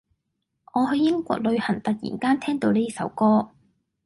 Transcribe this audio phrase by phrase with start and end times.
[0.73, 3.51] 我去英國旅行突然間聽到呢首歌